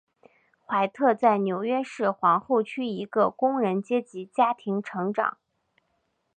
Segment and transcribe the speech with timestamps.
[0.65, 5.37] 怀特在纽约市皇后区一个工人阶级家庭成长。